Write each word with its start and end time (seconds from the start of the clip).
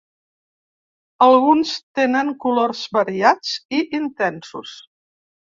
Alguns 1.25 1.73
tenen 1.99 2.33
colors 2.47 2.81
variats 2.99 3.53
i 3.83 3.85
intensos. 4.01 4.75